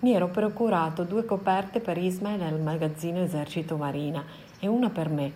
Mi 0.00 0.14
ero 0.14 0.28
procurato 0.28 1.04
due 1.04 1.26
coperte 1.26 1.80
per 1.80 1.98
Ismael 1.98 2.40
al 2.40 2.59
magazzino 2.59 3.20
Esercito 3.20 3.76
Marina 3.76 4.24
e 4.59 4.66
una 4.68 4.88
per 4.88 5.11
me, 5.11 5.30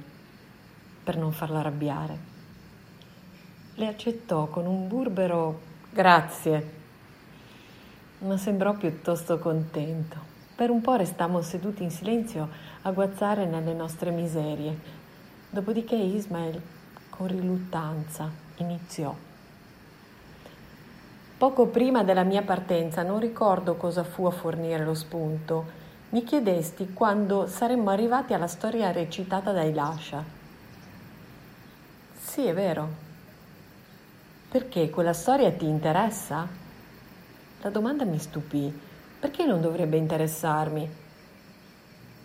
per 1.05 1.18
non 1.18 1.33
farla 1.33 1.59
arrabbiare. 1.59 2.18
Le 3.75 3.87
accettò 3.87 4.47
con 4.47 4.64
un 4.64 4.88
burbero 4.88 5.61
grazie, 5.92 6.70
ma 8.20 8.38
sembrò 8.38 8.73
piuttosto 8.73 9.38
contento. 9.38 10.16
Per 10.57 10.70
un 10.70 10.81
po' 10.81 10.94
restammo 10.94 11.42
seduti 11.42 11.83
in 11.83 11.90
silenzio 11.90 12.49
a 12.81 12.90
guazzare 12.92 13.44
nelle 13.44 13.75
nostre 13.75 14.11
miserie. 14.11 15.03
Dopodiché 15.51 15.97
Ismael, 15.97 16.62
con 17.16 17.29
riluttanza, 17.29 18.29
iniziò. 18.57 19.14
Poco 21.38 21.66
prima 21.66 22.03
della 22.03 22.24
mia 22.24 22.42
partenza, 22.42 23.05
non 23.05 23.20
ricordo 23.20 23.77
cosa 23.77 24.03
fu 24.03 24.27
a 24.27 24.33
fornire 24.33 24.85
lo 24.85 24.94
spunto, 24.94 25.83
mi 26.11 26.24
chiedesti 26.24 26.92
quando 26.92 27.46
saremmo 27.46 27.90
arrivati 27.90 28.35
alla 28.35 28.48
storia 28.48 28.90
recitata 28.90 29.53
dai 29.53 29.72
Lascia. 29.72 30.24
Sì, 32.18 32.46
è 32.46 32.55
vero. 32.55 33.03
Perché 34.48 34.90
quella 34.90 35.12
storia 35.12 35.53
ti 35.53 35.66
interessa? 35.66 36.48
La 37.62 37.70
domanda 37.70 38.05
mi 38.05 38.18
stupì. 38.18 38.72
Perché 39.20 39.46
non 39.46 39.61
dovrebbe 39.61 39.96
interessarmi? 39.96 40.90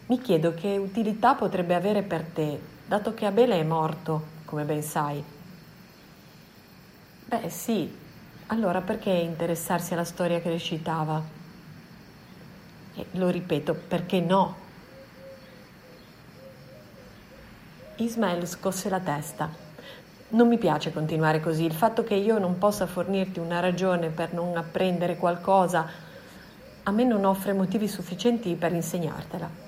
Mi 0.08 0.19
chiedo 0.19 0.56
che 0.56 0.78
utilità 0.78 1.36
potrebbe 1.36 1.75
avere 1.75 2.02
per 2.02 2.23
te, 2.23 2.60
dato 2.88 3.13
che 3.13 3.25
Abele 3.28 3.60
è 3.60 3.63
morto, 3.63 4.38
come 4.50 4.64
ben 4.64 4.82
sai. 4.82 5.24
Beh, 7.26 7.50
sì, 7.52 7.96
allora 8.48 8.82
perché 8.82 9.12
interessarsi 9.12 9.94
alla 9.94 10.04
storia 10.04 10.42
che 10.42 10.50
recitava? 10.50 11.22
E 12.96 13.06
lo 13.12 13.30
ripeto, 13.30 13.76
perché 13.88 14.20
no? 14.20 14.56
Ismael 17.98 18.48
scosse 18.48 18.90
la 18.90 19.00
testa. 19.00 19.48
Non 20.30 20.48
mi 20.48 20.58
piace 20.58 20.92
continuare 20.92 21.40
così. 21.40 21.66
Il 21.66 21.74
fatto 21.74 22.04
che 22.04 22.16
io 22.16 22.40
non 22.40 22.58
possa 22.58 22.88
fornirti 22.88 23.38
una 23.38 23.60
ragione 23.60 24.10
per 24.10 24.34
non 24.34 24.58
apprendere 24.58 25.16
qualcosa 25.18 25.88
a 26.84 26.92
me 26.92 27.04
non 27.04 27.24
offre 27.24 27.54
motivi 27.54 27.88
sufficienti 27.88 28.56
per 28.56 28.74
insegnartela. 28.74 29.68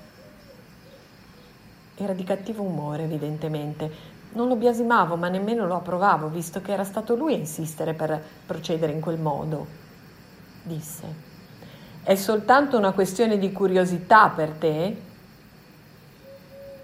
Era 1.98 2.14
di 2.14 2.24
cattivo 2.24 2.64
umore, 2.64 3.04
evidentemente. 3.04 4.11
Non 4.34 4.48
lo 4.48 4.56
biasimavo, 4.56 5.16
ma 5.18 5.28
nemmeno 5.28 5.68
lo 5.68 5.76
approvavo, 5.76 6.30
visto 6.30 6.62
che 6.62 6.72
era 6.72 6.86
stato 6.86 7.16
lui 7.16 7.34
a 7.34 7.38
insistere 7.38 7.94
per 7.94 8.22
procedere 8.46 8.94
in 8.94 9.02
quel 9.02 9.20
modo. 9.20 9.68
Disse. 10.64 11.30
È 12.04 12.16
soltanto 12.16 12.78
una 12.78 12.94
questione 12.94 13.38
di 13.38 13.52
curiosità 13.52 14.30
per 14.30 14.50
te? 14.52 15.02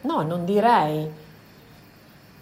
No, 0.02 0.22
non 0.24 0.46
direi. 0.46 1.10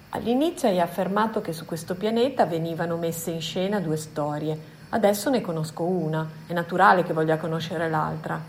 All'inizio 0.10 0.68
hai 0.68 0.80
affermato 0.80 1.42
che 1.42 1.54
su 1.54 1.66
questo 1.66 1.96
pianeta 1.96 2.46
venivano 2.46 2.98
messe 2.98 3.32
in 3.32 3.42
scena 3.42 3.80
due 3.80 3.98
storie. 3.98 4.74
Adesso 4.90 5.30
ne 5.30 5.42
conosco 5.42 5.84
una. 5.84 6.28
È 6.48 6.54
naturale 6.54 7.04
che 7.04 7.14
voglia 7.14 7.38
conoscere 7.38 7.90
l'altra. 7.90 8.42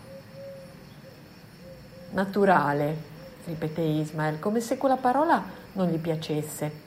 Naturale, 2.11 2.97
ripeté 3.45 3.81
Ismael, 3.81 4.39
come 4.39 4.59
se 4.59 4.77
quella 4.77 4.97
parola 4.97 5.43
non 5.77 5.87
gli 5.87 5.97
piacesse. 5.97 6.85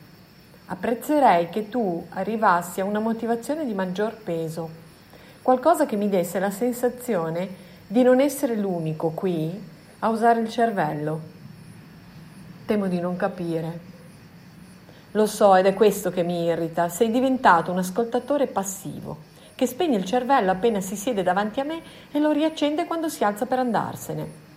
Apprezzerei 0.66 1.48
che 1.48 1.68
tu 1.68 2.04
arrivassi 2.10 2.80
a 2.80 2.84
una 2.84 2.98
motivazione 2.98 3.64
di 3.64 3.72
maggior 3.72 4.16
peso, 4.16 4.68
qualcosa 5.42 5.86
che 5.86 5.96
mi 5.96 6.08
desse 6.08 6.38
la 6.38 6.50
sensazione 6.50 7.68
di 7.86 8.02
non 8.02 8.20
essere 8.20 8.56
l'unico 8.56 9.10
qui 9.10 9.58
a 10.00 10.08
usare 10.08 10.40
il 10.40 10.48
cervello. 10.48 11.20
Temo 12.66 12.86
di 12.86 13.00
non 13.00 13.16
capire. 13.16 13.88
Lo 15.12 15.26
so 15.26 15.56
ed 15.56 15.66
è 15.66 15.74
questo 15.74 16.10
che 16.10 16.22
mi 16.22 16.44
irrita. 16.44 16.88
Sei 16.88 17.10
diventato 17.10 17.72
un 17.72 17.78
ascoltatore 17.78 18.46
passivo, 18.46 19.18
che 19.54 19.66
spegne 19.66 19.96
il 19.96 20.04
cervello 20.04 20.52
appena 20.52 20.80
si 20.80 20.94
siede 20.94 21.22
davanti 21.22 21.58
a 21.60 21.64
me 21.64 21.82
e 22.10 22.18
lo 22.20 22.30
riaccende 22.30 22.86
quando 22.86 23.08
si 23.08 23.24
alza 23.24 23.46
per 23.46 23.58
andarsene. 23.58 24.48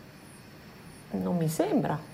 Non 1.11 1.37
mi 1.37 1.49
sembra. 1.49 2.12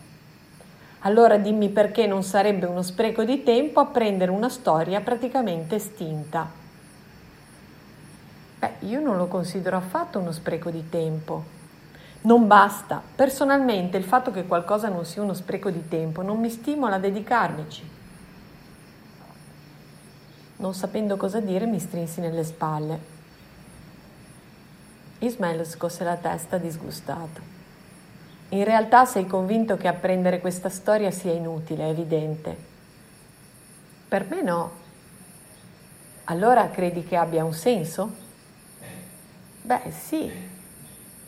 Allora 0.99 1.37
dimmi 1.37 1.69
perché 1.69 2.07
non 2.07 2.23
sarebbe 2.23 2.65
uno 2.65 2.81
spreco 2.81 3.23
di 3.23 3.43
tempo 3.43 3.79
apprendere 3.79 4.31
una 4.31 4.49
storia 4.49 4.99
praticamente 4.99 5.75
estinta. 5.75 6.49
Beh, 8.59 8.73
io 8.79 8.99
non 8.99 9.15
lo 9.15 9.27
considero 9.27 9.77
affatto 9.77 10.19
uno 10.19 10.33
spreco 10.33 10.69
di 10.69 10.89
tempo. 10.89 11.57
Non 12.21 12.47
basta. 12.47 13.01
Personalmente 13.15 13.95
il 13.95 14.03
fatto 14.03 14.31
che 14.31 14.45
qualcosa 14.45 14.89
non 14.89 15.05
sia 15.05 15.21
uno 15.21 15.33
spreco 15.33 15.69
di 15.69 15.87
tempo 15.87 16.21
non 16.21 16.37
mi 16.37 16.49
stimola 16.49 16.95
a 16.95 16.99
dedicarmici. 16.99 17.89
Non 20.57 20.73
sapendo 20.73 21.15
cosa 21.15 21.39
dire 21.39 21.65
mi 21.65 21.79
strinsi 21.79 22.19
nelle 22.19 22.43
spalle. 22.43 22.99
Ismael 25.19 25.65
scosse 25.65 26.03
la 26.03 26.17
testa 26.17 26.57
disgustato. 26.57 27.58
In 28.49 28.63
realtà 28.63 29.05
sei 29.05 29.27
convinto 29.27 29.77
che 29.77 29.87
apprendere 29.87 30.39
questa 30.39 30.69
storia 30.69 31.11
sia 31.11 31.31
inutile, 31.31 31.83
è 31.85 31.89
evidente. 31.89 32.57
Per 34.07 34.25
me 34.27 34.41
no. 34.41 34.71
Allora 36.25 36.69
credi 36.69 37.03
che 37.03 37.15
abbia 37.15 37.45
un 37.45 37.53
senso? 37.53 38.11
Beh, 39.61 39.91
sì. 39.91 40.31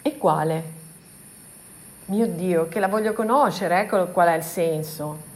E 0.01 0.17
quale? 0.17 0.63
Mio 2.05 2.25
Dio, 2.25 2.67
che 2.67 2.79
la 2.79 2.87
voglio 2.87 3.13
conoscere, 3.13 3.81
ecco 3.81 4.07
qual 4.07 4.29
è 4.29 4.35
il 4.35 4.43
senso. 4.43 5.29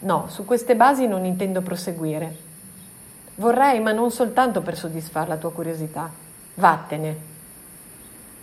No, 0.00 0.28
su 0.28 0.44
queste 0.44 0.76
basi 0.76 1.06
non 1.06 1.24
intendo 1.24 1.62
proseguire. 1.62 2.36
Vorrei, 3.36 3.80
ma 3.80 3.92
non 3.92 4.10
soltanto 4.10 4.60
per 4.60 4.76
soddisfare 4.76 5.28
la 5.28 5.36
tua 5.38 5.52
curiosità. 5.52 6.10
Vattene 6.54 7.34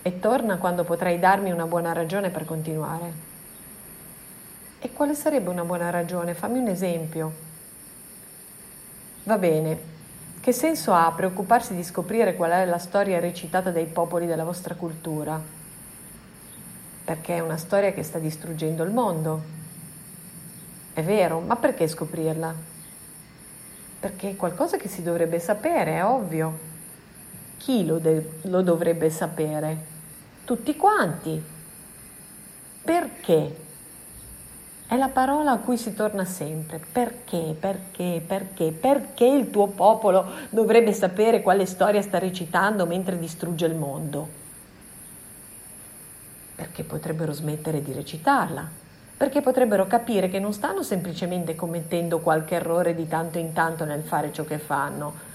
e 0.05 0.19
torna 0.19 0.57
quando 0.57 0.83
potrai 0.83 1.17
darmi 1.17 1.51
una 1.51 1.65
buona 1.65 1.93
ragione 1.93 2.29
per 2.29 2.43
continuare. 2.43 3.31
E 4.79 4.91
quale 4.91 5.15
sarebbe 5.15 5.49
una 5.49 5.63
buona 5.63 5.89
ragione? 5.89 6.33
Fammi 6.33 6.59
un 6.59 6.67
esempio. 6.67 7.31
Va 9.23 9.37
bene. 9.37 9.91
Che 10.41 10.51
senso 10.51 10.93
ha 10.93 11.09
preoccuparsi 11.15 11.73
di 11.73 11.85
scoprire 11.85 12.35
qual 12.35 12.51
è 12.51 12.65
la 12.65 12.77
storia 12.77 13.21
recitata 13.21 13.71
dai 13.71 13.85
popoli 13.85 14.25
della 14.25 14.43
vostra 14.43 14.75
cultura? 14.75 15.39
Perché 17.05 17.37
è 17.37 17.39
una 17.39 17.55
storia 17.55 17.93
che 17.93 18.03
sta 18.03 18.19
distruggendo 18.19 18.83
il 18.83 18.91
mondo. 18.91 19.41
È 20.93 21.01
vero, 21.01 21.39
ma 21.39 21.55
perché 21.55 21.87
scoprirla? 21.87 22.53
Perché 24.01 24.31
è 24.31 24.35
qualcosa 24.35 24.75
che 24.75 24.89
si 24.89 25.01
dovrebbe 25.01 25.39
sapere, 25.39 25.93
è 25.93 26.03
ovvio. 26.03 26.71
Chi 27.55 27.85
lo, 27.85 27.99
de- 27.99 28.39
lo 28.41 28.61
dovrebbe 28.61 29.09
sapere? 29.09 29.92
Tutti 30.45 30.75
quanti. 30.75 31.41
Perché? 32.83 33.61
È 34.85 34.97
la 34.97 35.07
parola 35.07 35.51
a 35.51 35.57
cui 35.57 35.77
si 35.77 35.93
torna 35.93 36.25
sempre. 36.25 36.79
Perché? 36.91 37.55
Perché? 37.59 38.21
Perché? 38.25 38.71
Perché 38.71 39.25
il 39.25 39.49
tuo 39.49 39.67
popolo 39.67 40.25
dovrebbe 40.49 40.93
sapere 40.93 41.41
quale 41.41 41.65
storia 41.65 42.01
sta 42.01 42.19
recitando 42.19 42.85
mentre 42.85 43.17
distrugge 43.17 43.65
il 43.65 43.75
mondo? 43.75 44.27
Perché 46.55 46.83
potrebbero 46.83 47.31
smettere 47.31 47.81
di 47.81 47.93
recitarla. 47.93 48.81
Perché 49.15 49.41
potrebbero 49.41 49.87
capire 49.87 50.29
che 50.29 50.39
non 50.39 50.53
stanno 50.53 50.83
semplicemente 50.83 51.55
commettendo 51.55 52.19
qualche 52.19 52.55
errore 52.55 52.93
di 52.93 53.07
tanto 53.07 53.37
in 53.37 53.53
tanto 53.53 53.85
nel 53.85 54.03
fare 54.03 54.33
ciò 54.33 54.43
che 54.43 54.57
fanno, 54.57 55.31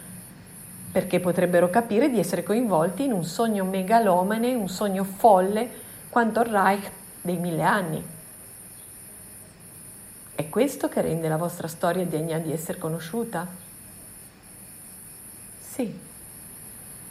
perché 0.90 1.20
potrebbero 1.20 1.68
capire 1.70 2.08
di 2.08 2.18
essere 2.18 2.42
coinvolti 2.42 3.04
in 3.04 3.12
un 3.12 3.24
sogno 3.24 3.64
megalomane, 3.64 4.54
un 4.54 4.68
sogno 4.68 5.04
folle 5.04 5.68
quanto 6.08 6.40
il 6.40 6.46
Reich 6.46 6.90
dei 7.20 7.36
mille 7.36 7.62
anni. 7.62 8.04
È 10.34 10.48
questo 10.48 10.88
che 10.88 11.00
rende 11.00 11.28
la 11.28 11.36
vostra 11.36 11.68
storia 11.68 12.06
degna 12.06 12.38
di 12.38 12.52
essere 12.52 12.78
conosciuta? 12.78 13.46
Sì, 15.60 15.98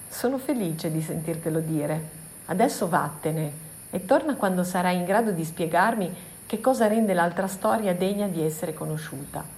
sono 0.09 0.37
felice 0.37 0.91
di 0.91 1.01
sentirtelo 1.01 1.59
dire. 1.59 2.15
Adesso 2.45 2.87
vattene 2.87 3.65
e 3.89 4.05
torna 4.05 4.35
quando 4.35 4.63
sarai 4.63 4.95
in 4.95 5.05
grado 5.05 5.31
di 5.31 5.43
spiegarmi 5.43 6.15
che 6.45 6.61
cosa 6.61 6.87
rende 6.87 7.13
l'altra 7.13 7.47
storia 7.47 7.93
degna 7.93 8.27
di 8.27 8.41
essere 8.41 8.73
conosciuta. 8.73 9.56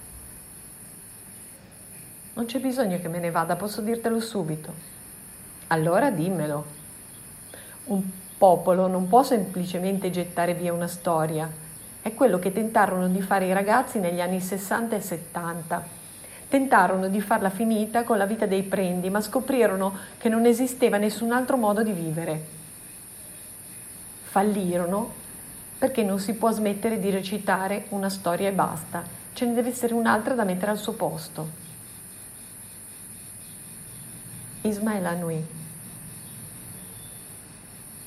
Non 2.32 2.46
c'è 2.46 2.60
bisogno 2.60 3.00
che 3.00 3.08
me 3.08 3.18
ne 3.18 3.30
vada, 3.30 3.56
posso 3.56 3.80
dirtelo 3.80 4.20
subito. 4.20 4.72
Allora 5.68 6.10
dimmelo. 6.10 6.64
Un 7.84 8.02
popolo 8.38 8.86
non 8.86 9.08
può 9.08 9.22
semplicemente 9.22 10.10
gettare 10.10 10.54
via 10.54 10.72
una 10.72 10.86
storia. 10.86 11.50
È 12.00 12.14
quello 12.14 12.38
che 12.38 12.52
tentarono 12.52 13.08
di 13.08 13.20
fare 13.20 13.46
i 13.46 13.52
ragazzi 13.52 13.98
negli 13.98 14.20
anni 14.20 14.40
60 14.40 14.96
e 14.96 15.00
70. 15.00 15.84
Tentarono 16.48 17.08
di 17.08 17.20
farla 17.20 17.50
finita 17.50 18.04
con 18.04 18.16
la 18.16 18.26
vita 18.26 18.46
dei 18.46 18.62
prendi, 18.62 19.10
ma 19.10 19.20
scoprirono 19.20 19.94
che 20.18 20.28
non 20.28 20.46
esisteva 20.46 20.96
nessun 20.96 21.32
altro 21.32 21.56
modo 21.56 21.82
di 21.82 21.92
vivere. 21.92 22.44
Fallirono 24.24 25.12
perché 25.78 26.02
non 26.02 26.20
si 26.20 26.34
può 26.34 26.50
smettere 26.50 26.98
di 27.00 27.10
recitare 27.10 27.86
una 27.88 28.08
storia 28.08 28.48
e 28.48 28.52
basta, 28.52 29.02
ce 29.32 29.46
ne 29.46 29.54
deve 29.54 29.70
essere 29.70 29.94
un'altra 29.94 30.34
da 30.34 30.44
mettere 30.44 30.70
al 30.70 30.78
suo 30.78 30.92
posto. 30.92 31.69
Ismael 34.62 35.06
Anui. 35.06 35.46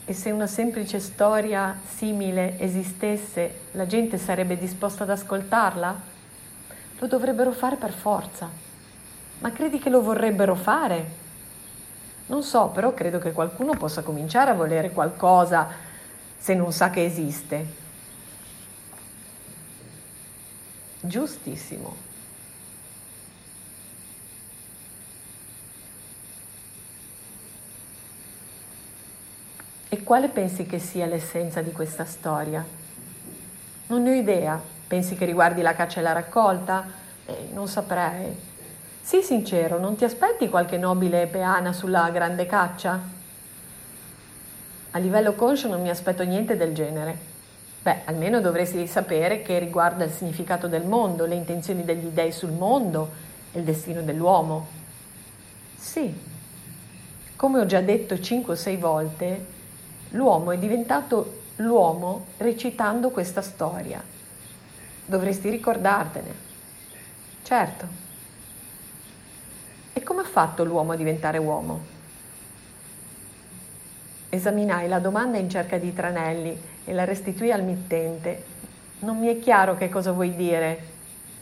E 0.06 0.14
se 0.14 0.32
una 0.32 0.48
semplice 0.48 1.00
storia 1.00 1.80
simile 1.88 2.60
esistesse, 2.60 3.62
la 3.72 3.88
gente 3.88 4.18
sarebbe 4.18 4.58
disposta 4.58 5.04
ad 5.04 5.10
ascoltarla? 5.10 6.02
Lo 7.00 7.08
dovrebbero 7.08 7.52
fare 7.54 7.78
per 7.78 7.92
forza. 7.92 8.50
Ma 9.40 9.52
credi 9.52 9.80
che 9.80 9.90
lo 9.90 10.02
vorrebbero 10.02 10.56
fare? 10.56 11.22
Non 12.28 12.44
so, 12.44 12.68
però 12.68 12.94
credo 12.94 13.18
che 13.18 13.32
qualcuno 13.32 13.76
possa 13.76 14.04
cominciare 14.04 14.52
a 14.52 14.56
volere 14.56 14.92
qualcosa 14.92 15.68
se 16.38 16.54
non 16.54 16.72
sa 16.72 16.90
che 16.90 17.04
esiste. 17.04 17.66
Giustissimo. 21.00 22.13
E 29.94 30.02
quale 30.02 30.28
pensi 30.28 30.66
che 30.66 30.80
sia 30.80 31.06
l'essenza 31.06 31.62
di 31.62 31.72
questa 31.72 32.04
storia? 32.04 32.66
Non 33.86 34.02
ne 34.02 34.10
ho 34.10 34.14
idea. 34.16 34.60
Pensi 34.88 35.16
che 35.16 35.24
riguardi 35.24 35.62
la 35.62 35.76
caccia 35.76 36.00
e 36.00 36.02
la 36.02 36.14
raccolta? 36.14 36.84
Eh, 37.28 37.50
non 37.54 37.68
saprei. 37.68 38.36
Sii 39.04 39.22
sincero, 39.22 39.78
non 39.78 39.96
ti 39.96 40.04
aspetti 40.04 40.50
qualche 40.50 40.78
nobile 40.78 41.28
peana 41.28 41.74
sulla 41.74 42.10
grande 42.10 42.48
caccia? 42.48 43.00
A 44.90 44.98
livello 44.98 45.34
conscio 45.34 45.68
non 45.68 45.84
mi 45.84 45.92
aspetto 45.92 46.24
niente 46.24 46.58
del 46.58 46.74
genere. 46.74 47.16
Beh, 47.84 47.98
almeno 48.06 48.42
dovresti 48.42 48.88
sapere 48.88 49.44
che 49.44 49.60
riguarda 49.60 50.06
il 50.06 50.12
significato 50.12 50.68
del 50.68 50.88
mondo, 50.88 51.28
le 51.28 51.36
intenzioni 51.36 51.86
degli 51.86 52.08
dei 52.08 52.32
sul 52.32 52.52
mondo 52.52 53.12
e 53.52 53.60
il 53.60 53.64
destino 53.64 54.02
dell'uomo. 54.02 54.66
Sì, 55.78 56.12
come 57.36 57.60
ho 57.60 57.68
già 57.68 57.82
detto 57.82 58.20
cinque 58.20 58.54
o 58.54 58.56
sei 58.56 58.78
volte, 58.78 59.62
l'uomo 60.14 60.52
è 60.52 60.58
diventato 60.58 61.42
l'uomo 61.58 62.26
recitando 62.38 63.10
questa 63.10 63.42
storia. 63.42 64.02
Dovresti 65.06 65.50
ricordartene. 65.50 66.52
Certo. 67.44 68.02
E 69.94 70.02
come 70.02 70.22
ha 70.22 70.26
fatto 70.26 70.64
l'uomo 70.64 70.94
a 70.94 70.96
diventare 70.96 71.38
uomo? 71.38 71.92
Esaminai 74.30 74.88
la 74.88 75.00
domanda 75.00 75.38
in 75.38 75.50
cerca 75.50 75.78
di 75.78 75.94
tranelli 75.94 76.60
e 76.86 76.94
la 76.94 77.04
restituì 77.04 77.52
al 77.52 77.64
mittente. 77.64 78.52
Non 79.00 79.20
mi 79.20 79.28
è 79.28 79.40
chiaro 79.40 79.76
che 79.76 79.90
cosa 79.90 80.12
vuoi 80.12 80.36
dire. 80.36 80.92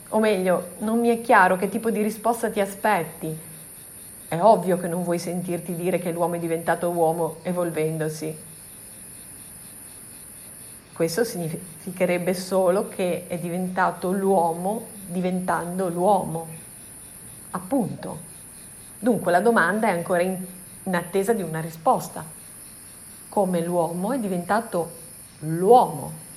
O 0.10 0.20
meglio, 0.20 0.72
non 0.80 1.00
mi 1.00 1.10
è 1.10 1.22
chiaro 1.22 1.56
che 1.56 1.70
tipo 1.70 1.90
di 1.90 2.02
risposta 2.02 2.50
ti 2.50 2.60
aspetti. 2.60 3.38
È 4.28 4.40
ovvio 4.42 4.78
che 4.78 4.88
non 4.88 5.04
vuoi 5.04 5.20
sentirti 5.20 5.76
dire 5.76 6.00
che 6.00 6.12
l'uomo 6.12 6.36
è 6.36 6.40
diventato 6.40 6.90
uomo 6.90 7.38
evolvendosi. 7.44 8.50
Questo 10.94 11.24
significherebbe 11.24 12.34
solo 12.34 12.88
che 12.88 13.26
è 13.28 13.38
diventato 13.38 14.12
l'uomo 14.12 15.00
diventando 15.12 15.90
l'uomo. 15.90 16.48
Appunto. 17.52 18.30
Dunque 18.98 19.32
la 19.32 19.42
domanda 19.42 19.88
è 19.88 19.92
ancora 19.92 20.22
in, 20.22 20.38
in 20.84 20.96
attesa 20.96 21.34
di 21.34 21.42
una 21.42 21.60
risposta. 21.60 22.24
Come 23.30 23.62
l'uomo 23.62 24.14
è 24.14 24.20
diventato 24.20 24.92
l'uomo. 25.40 26.30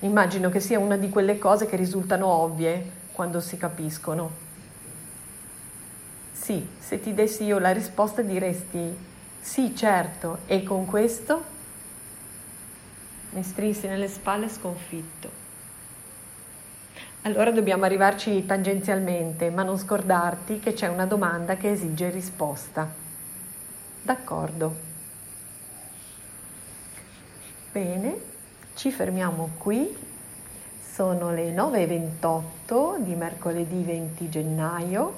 Immagino 0.00 0.48
che 0.48 0.60
sia 0.60 0.78
una 0.78 0.96
di 0.96 1.10
quelle 1.10 1.38
cose 1.38 1.66
che 1.66 1.76
risultano 1.76 2.26
ovvie 2.26 2.98
quando 3.12 3.40
si 3.40 3.56
capiscono. 3.56 4.48
Sì, 6.32 6.66
se 6.78 7.00
ti 7.00 7.12
dessi 7.12 7.44
io 7.44 7.58
la 7.58 7.70
risposta 7.70 8.22
diresti 8.22 9.08
sì, 9.42 9.74
certo, 9.74 10.38
e 10.46 10.62
con 10.62 10.86
questo 10.86 11.49
mi 13.30 13.42
strinsi 13.42 13.86
nelle 13.86 14.08
spalle 14.08 14.48
sconfitto. 14.48 15.48
Allora 17.22 17.50
dobbiamo 17.50 17.84
arrivarci 17.84 18.46
tangenzialmente, 18.46 19.50
ma 19.50 19.62
non 19.62 19.78
scordarti 19.78 20.58
che 20.58 20.72
c'è 20.72 20.88
una 20.88 21.04
domanda 21.04 21.56
che 21.56 21.70
esige 21.70 22.08
risposta. 22.08 22.88
D'accordo. 24.02 24.88
Bene, 27.70 28.16
ci 28.74 28.90
fermiamo 28.90 29.50
qui. 29.58 29.94
Sono 30.80 31.30
le 31.30 31.54
9.28 31.54 32.98
di 32.98 33.14
mercoledì 33.14 33.82
20 33.82 34.28
gennaio 34.28 35.14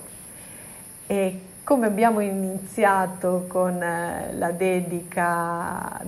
e 1.07 1.40
come 1.64 1.87
abbiamo 1.87 2.20
iniziato 2.20 3.46
con 3.48 3.81
eh, 3.81 4.35
la 4.35 4.51
dedica 4.51 6.01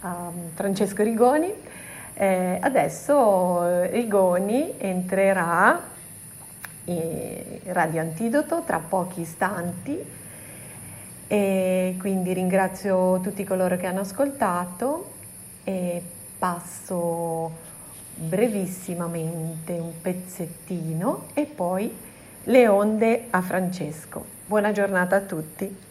a 0.00 0.30
Francesco 0.54 1.02
Rigoni. 1.02 1.52
Eh, 2.14 2.58
adesso 2.60 3.86
Rigoni 3.86 4.74
entrerà 4.78 5.80
in 6.84 7.58
Radio 7.66 8.00
Antidoto 8.00 8.62
tra 8.66 8.78
pochi 8.78 9.22
istanti 9.22 9.98
e 11.26 11.94
quindi 11.98 12.32
ringrazio 12.32 13.20
tutti 13.20 13.44
coloro 13.44 13.76
che 13.76 13.86
hanno 13.86 14.00
ascoltato 14.00 15.12
e 15.64 16.02
passo 16.38 17.68
brevissimamente 18.14 19.72
un 19.72 19.92
pezzettino 20.00 21.26
e 21.34 21.44
poi 21.44 21.94
le 22.44 22.68
onde 22.68 23.26
a 23.30 23.40
Francesco. 23.40 24.24
Buona 24.46 24.72
giornata 24.72 25.16
a 25.16 25.20
tutti. 25.20 25.88